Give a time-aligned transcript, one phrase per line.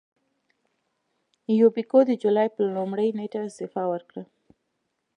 [1.59, 4.23] یوبیکو د جولای پر لومړۍ نېټه استعفا وکړه.